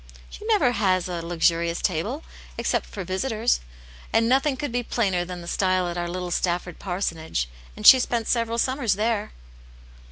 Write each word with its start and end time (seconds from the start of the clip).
"She 0.31 0.43
never 0.47 0.71
has 0.71 1.07
a" 1.07 1.21
luxurious 1.21 1.79
table," 1.79 2.23
except 2.57 2.87
for 2.87 3.03
visitors. 3.03 3.59
And 4.11 4.27
nothing 4.27 4.57
could 4.57 4.71
be 4.71 4.81
plainer 4.81 5.23
than 5.25 5.41
the 5.41 5.47
style 5.47 5.87
at 5.87 5.95
our 5.95 6.09
little 6.09 6.31
Stafford 6.31 6.79
parsonage, 6.79 7.47
and 7.77 7.85
she 7.85 7.99
spent 7.99 8.27
several 8.27 8.57
summers 8.57 8.93
there." 8.95 9.31